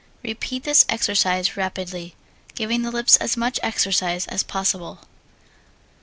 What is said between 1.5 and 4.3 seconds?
rapidly, giving the lips as much exercise